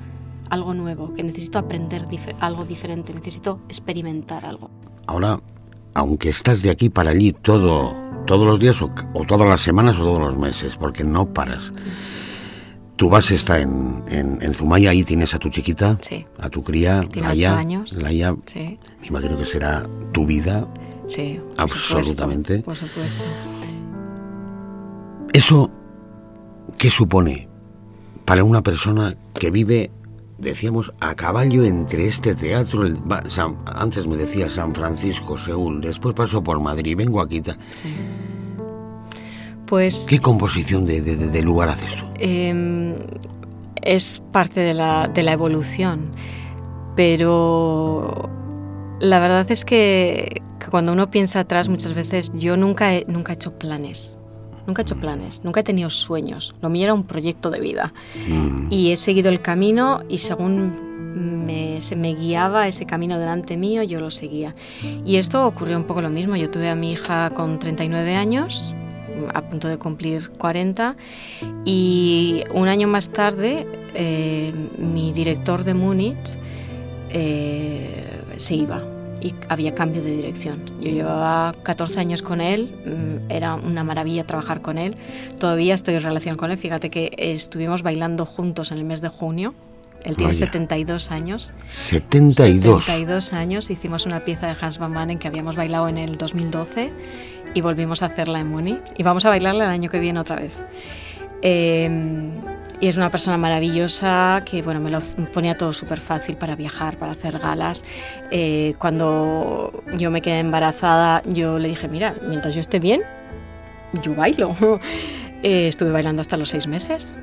[0.49, 2.05] algo nuevo, que necesito aprender
[2.39, 4.69] algo diferente, necesito experimentar algo.
[5.07, 5.39] Ahora,
[5.93, 8.91] aunque estás de aquí para allí todo todos los días o,
[9.25, 11.71] todas las semanas o todos los meses, porque no paras.
[12.95, 15.97] Tu base está en, en, Zumaya, ahí tienes a tu chiquita,
[16.39, 17.57] a tu cría, Tiene Laia.
[17.57, 17.93] años.
[17.93, 20.67] Laia, me imagino que será tu vida.
[21.07, 21.39] Sí.
[21.57, 22.59] Absolutamente.
[22.59, 23.23] por supuesto.
[25.33, 25.71] ¿Eso
[26.77, 27.47] qué supone
[28.25, 29.91] para una persona que vive
[30.37, 32.83] decíamos, a caballo entre este teatro,
[33.65, 37.41] antes me decía San Francisco, Seúl, después pasó por Madrid, vengo aquí.
[39.65, 40.07] Pues...
[40.09, 42.05] ¿Qué composición de, lugar haces tú?
[42.19, 42.95] Em,
[43.81, 46.11] es parte de la, de la evolución,
[46.95, 48.29] pero
[48.99, 53.57] la verdad es que, cuando uno piensa atrás muchas veces yo nunca nunca he hecho
[53.57, 54.16] planes
[54.67, 56.53] nunca he hecho planes, nunca he tenido sueños.
[56.61, 57.93] Lo mío era un proyecto de vida.
[58.27, 58.67] Mm.
[58.69, 63.81] Y he seguido el camino y según me, se me guiaba ese camino delante mío,
[63.83, 64.53] yo lo seguía.
[65.05, 66.35] Y esto ocurrió un poco lo mismo.
[66.35, 68.75] Yo tuve a mi hija con 39 años,
[69.33, 70.95] a punto de cumplir 40
[71.65, 76.37] y un año más tarde eh, mi director de Múnich
[77.09, 80.61] eh, se iba y había cambio de dirección.
[80.79, 84.95] Yo llevaba 14 años con él, mm, era una maravilla trabajar con él.
[85.39, 86.57] Todavía estoy en relación con él.
[86.57, 89.53] Fíjate que estuvimos bailando juntos en el mes de junio.
[90.03, 91.53] Él tiene 72 años.
[91.67, 92.85] 72.
[92.85, 93.69] 72 años.
[93.69, 96.91] Hicimos una pieza de Hans Van Manen que habíamos bailado en el 2012
[97.53, 98.83] y volvimos a hacerla en Múnich.
[98.97, 100.53] Y vamos a bailarla el año que viene otra vez.
[101.41, 101.89] Eh,
[102.79, 105.01] y es una persona maravillosa que bueno, me lo
[105.33, 107.83] ponía todo súper fácil para viajar, para hacer galas.
[108.29, 113.01] Eh, cuando yo me quedé embarazada, yo le dije, mira, mientras yo esté bien,
[114.01, 114.55] yo bailo.
[115.43, 117.15] Eh, estuve bailando hasta los seis meses.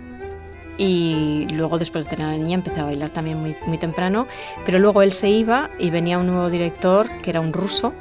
[0.78, 4.28] Y luego, después de tener a la niña, empecé a bailar también muy, muy temprano.
[4.64, 7.92] Pero luego él se iba y venía un nuevo director, que era un ruso,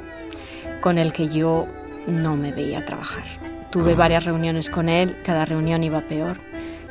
[0.80, 1.66] con el que yo
[2.06, 3.24] no me veía trabajar.
[3.70, 3.96] Tuve ah.
[3.96, 6.38] varias reuniones con él, cada reunión iba peor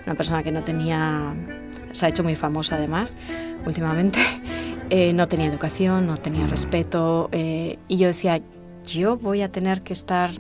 [0.05, 1.33] una persona que no tenía,
[1.91, 3.15] se ha hecho muy famosa además
[3.65, 4.19] últimamente,
[4.89, 8.41] eh, no tenía educación, no tenía respeto eh, y yo decía,
[8.85, 10.31] yo voy a tener que estar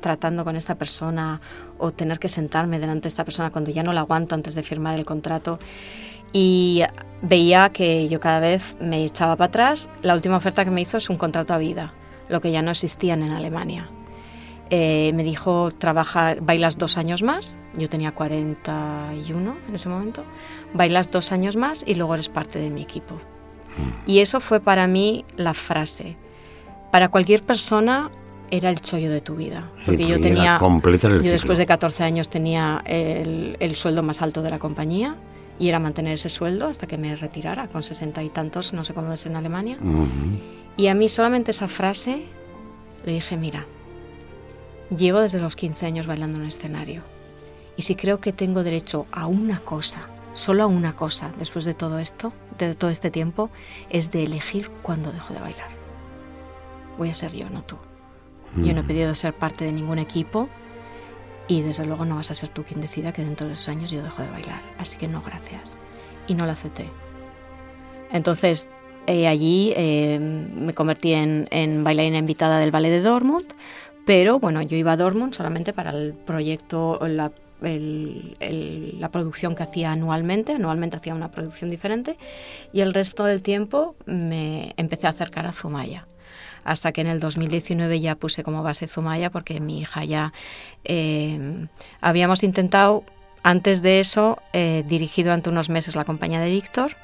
[0.00, 1.40] tratando con esta persona
[1.78, 4.62] o tener que sentarme delante de esta persona cuando ya no la aguanto antes de
[4.62, 5.58] firmar el contrato.
[6.32, 6.82] Y
[7.22, 9.88] veía que yo cada vez me echaba para atrás.
[10.02, 11.94] La última oferta que me hizo es un contrato a vida,
[12.28, 13.88] lo que ya no existían en Alemania.
[14.76, 20.24] Eh, me dijo, trabaja, bailas dos años más, yo tenía 41 en ese momento,
[20.72, 23.14] bailas dos años más y luego eres parte de mi equipo.
[23.14, 24.10] Mm.
[24.10, 26.16] Y eso fue para mí la frase.
[26.90, 28.10] Para cualquier persona
[28.50, 29.70] era el chollo de tu vida.
[29.86, 30.58] Porque yo tenía.
[30.58, 35.14] yo después de 14 años tenía el, el, sueldo más alto de la compañía
[35.56, 38.92] y era mantener ese sueldo hasta que me retirara, con 60 y tantos, no sé
[38.92, 39.76] cómo es en Alemania.
[40.76, 42.24] Y a mí solamente esa frase
[43.04, 43.66] le dije: Mira,
[44.90, 47.02] Llevo desde los 15 años bailando en un escenario.
[47.76, 51.74] Y si creo que tengo derecho a una cosa, solo a una cosa, después de
[51.74, 53.50] todo esto, de todo este tiempo,
[53.90, 55.70] es de elegir cuándo dejo de bailar.
[56.98, 57.76] Voy a ser yo, no tú.
[58.56, 58.86] Yo no he mm.
[58.86, 60.48] pedido ser parte de ningún equipo
[61.48, 63.90] y desde luego no vas a ser tú quien decida que dentro de esos años
[63.90, 64.62] yo dejo de bailar.
[64.78, 65.76] Así que no, gracias.
[66.28, 66.88] Y no lo acepté.
[68.12, 68.68] Entonces,
[69.08, 73.44] eh, allí eh, me convertí en, en bailarina invitada del ballet de Dortmund
[74.06, 79.92] pero bueno, yo iba a Dortmund solamente para el proyecto, la, la producción que hacía
[79.92, 82.16] anualmente, anualmente hacía una producción diferente,
[82.72, 86.06] y el resto del tiempo me empecé a acercar a Zumaya
[86.64, 90.32] hasta que en el 2019 ya puse como base Zumaya porque mi hija ya
[90.84, 91.66] eh,
[92.00, 93.04] habíamos intentado
[93.42, 96.96] antes de eso eh, dirigir durante unos meses la compañía de Víctor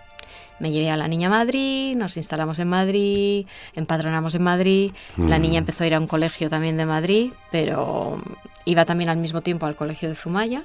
[0.61, 4.92] me llevé a la niña a Madrid, nos instalamos en Madrid, empadronamos en Madrid.
[5.16, 5.64] La niña mm.
[5.64, 8.23] empezó a ir a un colegio también de Madrid, pero
[8.64, 10.64] iba también al mismo tiempo al colegio de Zumaya,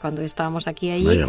[0.00, 1.24] cuando estábamos aquí allí.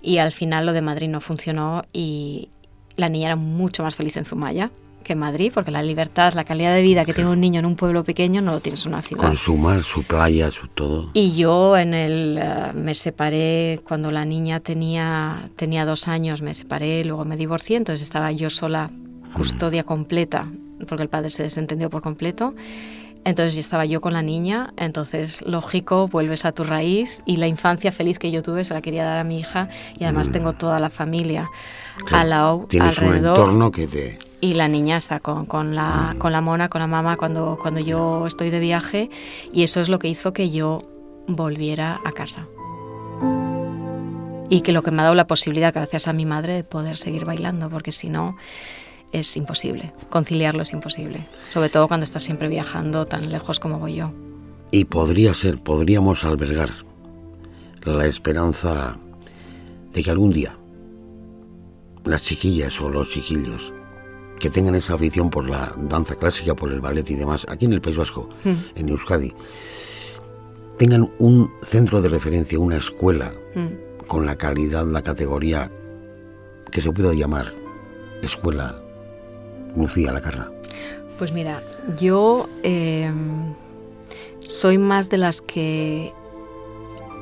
[0.00, 2.48] Y al final lo de Madrid no funcionó y
[2.96, 4.70] la niña era mucho más feliz en Zumaya
[5.02, 7.76] que Madrid, porque la libertad, la calidad de vida que tiene un niño en un
[7.76, 9.22] pueblo pequeño no lo tienes en una ciudad.
[9.22, 11.10] Con su mar, su playa, su todo.
[11.14, 16.54] Y yo en el eh, me separé cuando la niña tenía tenía dos años, me
[16.54, 18.90] separé, luego me divorcié, entonces estaba yo sola,
[19.34, 20.48] custodia completa,
[20.88, 22.54] porque el padre se desentendió por completo.
[23.24, 27.92] Entonces estaba yo con la niña, entonces lógico, vuelves a tu raíz y la infancia
[27.92, 30.32] feliz que yo tuve se la quería dar a mi hija y además mm.
[30.32, 31.48] tengo toda la familia
[32.10, 33.38] al lado, Tienes alrededor.
[33.38, 36.80] un entorno que te y la niña está con, con, la, con la mona, con
[36.80, 39.08] la mamá cuando, cuando yo estoy de viaje
[39.52, 40.82] y eso es lo que hizo que yo
[41.28, 42.48] volviera a casa.
[44.50, 46.98] Y que lo que me ha dado la posibilidad, gracias a mi madre, de poder
[46.98, 48.36] seguir bailando, porque si no
[49.12, 53.94] es imposible, conciliarlo es imposible, sobre todo cuando estás siempre viajando tan lejos como voy
[53.94, 54.10] yo.
[54.72, 56.70] Y podría ser, podríamos albergar
[57.84, 58.98] la esperanza
[59.92, 60.58] de que algún día
[62.04, 63.72] las chiquillas o los chiquillos
[64.42, 67.74] que tengan esa afición por la danza clásica, por el ballet y demás, aquí en
[67.74, 68.50] el País Vasco, mm.
[68.74, 69.32] en Euskadi,
[70.78, 74.08] tengan un centro de referencia, una escuela mm.
[74.08, 75.70] con la calidad, la categoría
[76.72, 77.52] que se pueda llamar
[78.20, 78.82] Escuela
[79.76, 80.50] Lucía Lacarra.
[81.20, 81.62] Pues mira,
[81.96, 83.54] yo em,
[84.44, 86.12] soy más de las que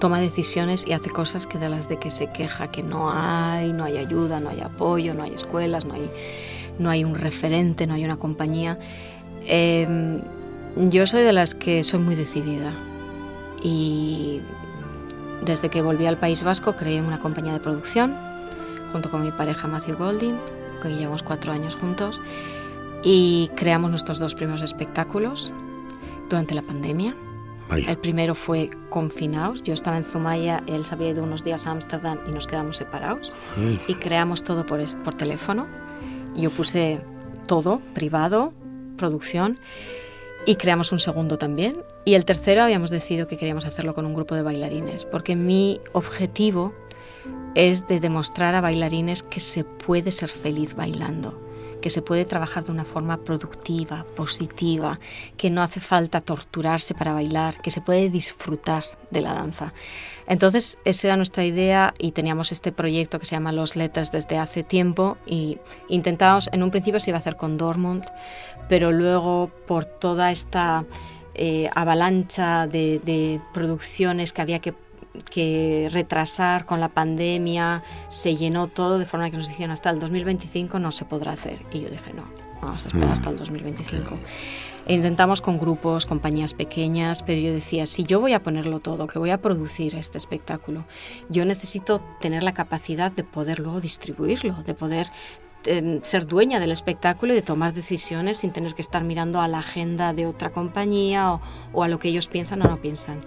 [0.00, 3.72] toma decisiones y hace cosas que de las de que se queja que no hay,
[3.72, 6.10] no hay ayuda, no hay apoyo, no hay escuelas, no hay
[6.80, 8.78] no hay un referente, no hay una compañía.
[9.46, 10.22] Em,
[10.76, 12.72] yo soy de las que soy muy decidida
[13.62, 14.40] y
[15.44, 18.16] desde que volví al País Vasco creé una compañía de producción
[18.92, 20.36] junto con mi pareja Matthew Golding,
[20.82, 22.20] que llevamos cuatro años juntos,
[23.04, 25.52] y creamos nuestros dos primeros espectáculos
[26.28, 27.14] durante la pandemia.
[27.76, 29.62] El primero fue confinados.
[29.62, 32.76] Yo estaba en Zumaya, él se había ido unos días a Ámsterdam y nos quedamos
[32.76, 33.32] separados.
[33.86, 35.66] Y creamos todo por, por teléfono.
[36.34, 37.00] Yo puse
[37.46, 38.52] todo, privado,
[38.96, 39.58] producción,
[40.46, 41.76] y creamos un segundo también.
[42.04, 45.80] Y el tercero habíamos decidido que queríamos hacerlo con un grupo de bailarines, porque mi
[45.92, 46.72] objetivo
[47.54, 51.49] es de demostrar a bailarines que se puede ser feliz bailando
[51.80, 54.98] que se puede trabajar de una forma productiva, positiva,
[55.36, 59.72] que no hace falta torturarse para bailar, que se puede disfrutar de la danza.
[60.26, 64.38] Entonces, esa era nuestra idea y teníamos este proyecto que se llama Los Letters desde
[64.38, 68.04] hace tiempo y intentábamos, en un principio se iba a hacer con Dortmund,
[68.68, 70.84] pero luego por toda esta
[71.34, 74.74] eh, avalancha de, de producciones que había que
[75.30, 80.00] que retrasar con la pandemia, se llenó todo de forma que nos dijeron hasta el
[80.00, 81.58] 2025 no se podrá hacer.
[81.72, 82.24] Y yo dije, no,
[82.62, 84.16] vamos a esperar hasta el 2025.
[84.86, 89.06] E intentamos con grupos, compañías pequeñas, pero yo decía, si yo voy a ponerlo todo,
[89.06, 90.84] que voy a producir este espectáculo,
[91.28, 95.08] yo necesito tener la capacidad de poder luego distribuirlo, de poder
[96.02, 99.58] ser dueña del espectáculo y de tomar decisiones sin tener que estar mirando a la
[99.58, 101.38] agenda de otra compañía
[101.72, 103.20] o, a lo que ellos piensan o no piensan.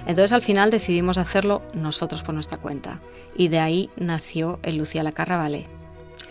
[0.00, 3.00] Entonces al final decidimos hacerlo nosotros por nuestra cuenta
[3.36, 5.66] y de ahí nació el Lucía La Ballet.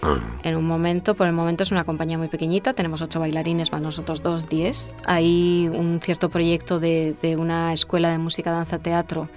[0.01, 0.19] Ah.
[0.43, 3.81] En un momento, por el momento es una compañía muy pequeñita, tenemos ocho bailarines más
[3.81, 4.87] nosotros dos, diez.
[5.05, 9.29] Hay un cierto proyecto de, de una escuela de música, danza, teatro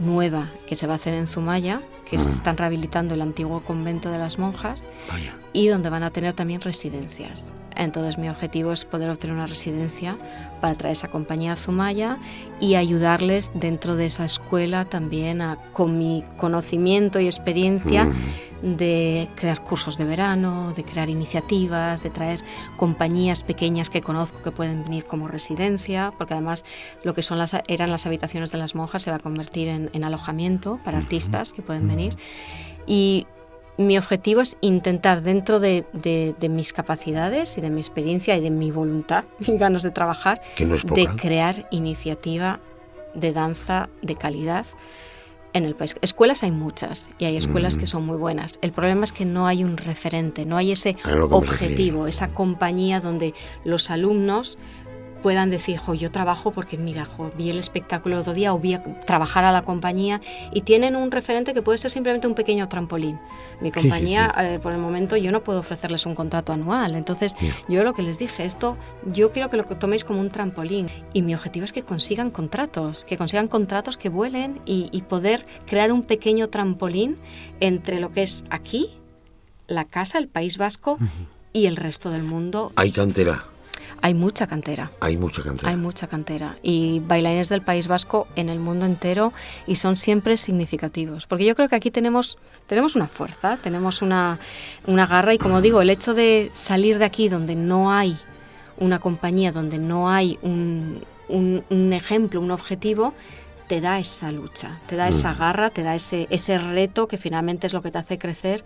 [0.00, 2.32] nueva que se va a hacer en Zumaya, que se mm.
[2.32, 4.88] están rehabilitando el antiguo convento de las monjas
[5.54, 7.54] y donde van a tener también residencias.
[7.74, 10.16] Entonces mi objetivo es poder obtener una residencia
[10.60, 12.18] para traer esa compañía a Zumaya
[12.60, 18.14] y ayudarles dentro de esa escuela también a, con mi conocimiento y experiencia mm
[18.64, 22.40] de crear cursos de verano, de crear iniciativas, de traer
[22.76, 26.64] compañías pequeñas que conozco que pueden venir como residencia, porque además
[27.02, 30.04] lo que son las, eran las habitaciones de las monjas se va a convertir en,
[30.04, 32.16] alojamiento para artistas que pueden venir.
[32.86, 33.26] Y
[33.76, 35.84] mi objetivo es intentar dentro de,
[36.48, 41.06] mis capacidades y de mi experiencia y de mi voluntad y ganas de trabajar, de
[41.16, 42.60] crear iniciativa
[43.14, 44.66] de danza de calidad
[45.52, 45.94] en el país.
[46.02, 47.88] Escuelas hay muchas y hay escuelas que mm.
[47.88, 48.58] son muy buenas.
[48.60, 50.96] El problema es que no hay un referente, no hay ese
[51.30, 53.34] objetivo, esa compañía donde
[53.64, 54.58] los alumnos
[55.24, 58.58] puedan decir, jo, yo trabajo porque, mira, jo, vi el espectáculo el otro día o
[58.58, 60.20] vi a trabajar a la compañía
[60.52, 63.18] y tienen un referente que puede ser simplemente un pequeño trampolín.
[63.62, 66.94] Mi compañía, eh, por el momento, yo no puedo ofrecerles un contrato anual.
[66.94, 67.36] Entonces,
[67.68, 68.76] yo lo que les dije, esto,
[69.14, 70.90] yo quiero que lo toméis como un trampolín.
[71.14, 75.90] Y mi objetivo es que consigan contratos, que consigan contratos que vuelen y, poder crear
[75.90, 77.16] un pequeño trampolín
[77.60, 78.90] entre lo que es aquí,
[79.68, 80.98] la casa, el País Vasco
[81.54, 82.72] y el resto del mundo.
[82.76, 83.53] Hay cantera.
[84.04, 84.92] Hay mucha cantera.
[85.00, 85.70] Hay mucha cantera.
[85.70, 86.58] Hay mucha cantera.
[86.62, 89.32] Y bailarines del País Vasco en el mundo entero
[89.66, 91.26] y son siempre significativos.
[91.26, 92.36] Porque yo creo que aquí tenemos,
[92.66, 94.40] tenemos una fuerza, tenemos una,
[94.86, 98.14] una garra y como digo, el hecho de salir de aquí donde no hay
[98.76, 103.14] una compañía, donde no hay un, un, un ejemplo, un objetivo,
[103.66, 105.38] te da esa lucha, te da esa mm.
[105.38, 108.64] garra, te da ese, ese reto que finalmente es lo que te hace crecer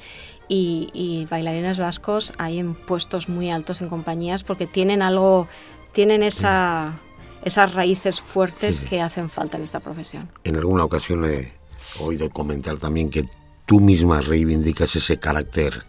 [0.48, 5.46] y, y bailarines vascos hay en puestos muy altos en compañías porque tienen algo,
[5.92, 6.98] tienen esa,
[7.44, 10.28] esas raíces fuertes que hacen falta en esta profesión.
[10.44, 11.52] En alguna ocasión he
[12.00, 13.28] oído comentar también que
[13.66, 15.84] tú misma reivindicas ese carácter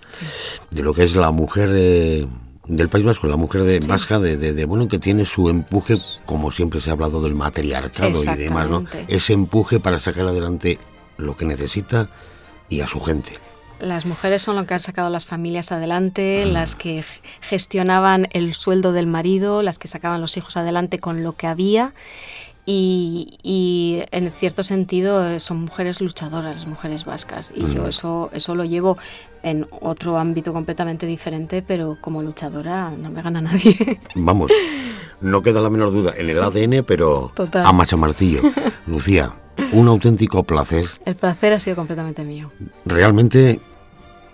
[0.70, 1.70] de lo que es la mujer...
[1.74, 2.28] Eh,
[2.70, 6.52] del País Vasco, la mujer de vasca, de, de, bueno, que tiene su empuje, como
[6.52, 8.86] siempre se ha hablado del matriarcado y demás, ¿no?
[9.08, 10.80] Ese empuje para sacar adelante
[11.18, 12.10] lo que necesita
[12.70, 13.34] y a su gente.
[13.80, 16.48] Las mujeres son lo que han sacado las familias adelante, ah.
[16.48, 17.04] las que
[17.42, 21.94] gestionaban el sueldo del marido, las que sacaban los hijos adelante con lo que había
[22.66, 27.52] y, en cierto sentido eh, son mujeres luchadoras, las mujeres vascas.
[27.56, 28.98] Y yo eso, eso lo llevo
[29.42, 34.00] en otro ámbito completamente diferente, pero como luchadora no me gana nadie.
[34.16, 34.52] Vamos,
[35.22, 38.42] no queda la menor duda, en el ADN, pero a macho martillo.
[38.88, 39.34] Lucía,
[39.72, 40.86] un auténtico placer.
[41.06, 42.50] El placer ha sido completamente mío.
[42.86, 43.60] Realmente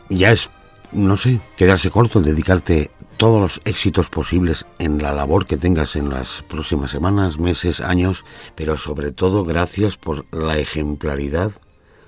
[0.10, 0.50] ya es,
[0.92, 6.10] no sé, quedarse corto, dedicarte todos los éxitos posibles en la labor que tengas en
[6.10, 8.26] las próximas semanas, meses, años,
[8.56, 11.52] pero sobre todo gracias por la ejemplaridad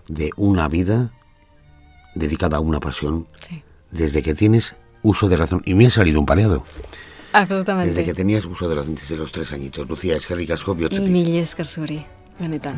[0.07, 1.11] de una vida
[2.15, 3.27] dedicada a una pasión
[3.91, 5.61] desde que tienes uso de razón.
[5.65, 6.63] Y me ha salido un pareado.
[7.33, 7.89] Absolutamente.
[7.89, 9.87] Desde que tenías uso de razón desde los tres añitos.
[9.87, 12.05] Lucía, es que ricasco, Milles Karsuri,
[12.39, 12.77] Benetan.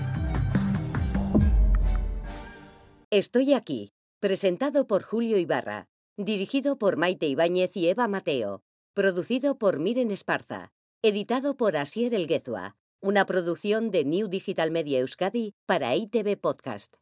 [3.11, 5.87] Estoy aquí, presentado por Julio Ibarra
[6.21, 8.61] Dirigido por Maite Ibáñez y Eva Mateo.
[8.93, 10.73] Producido por Miren Esparza.
[11.01, 12.75] Editado por Asier Elguezua.
[12.99, 16.95] una producción de New Digital Media Euskadi para ITV Podcast.